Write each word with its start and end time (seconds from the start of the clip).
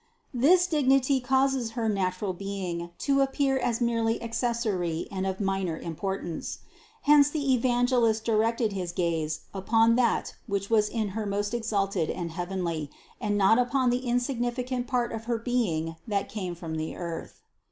This 0.33 0.65
dignity 0.65 1.19
causes 1.19 1.73
her 1.77 1.87
natural 1.87 2.33
being 2.33 2.89
to 2.97 3.21
appear 3.21 3.59
as 3.59 3.79
mere 3.81 4.01
ly 4.01 4.17
accessory 4.19 5.07
and 5.11 5.27
of 5.27 5.39
minor 5.39 5.77
importance. 5.77 6.57
Hence 7.03 7.29
the 7.29 7.53
Evan 7.55 7.85
gelist 7.85 8.23
directed 8.23 8.73
his 8.73 8.91
gaze 8.91 9.41
upon 9.53 9.95
that 9.97 10.33
which 10.47 10.71
was 10.71 10.89
in 10.89 11.09
Her 11.09 11.27
most 11.27 11.53
exalted 11.53 12.09
and 12.09 12.31
heavenly, 12.31 12.89
and 13.21 13.37
not 13.37 13.59
upon 13.59 13.91
the 13.91 14.07
insignificant 14.07 14.87
part 14.87 15.11
of 15.11 15.25
her 15.25 15.37
being 15.37 15.97
that 16.07 16.29
came 16.29 16.55
from 16.55 16.77
the 16.77 16.95
earth. 16.95 17.39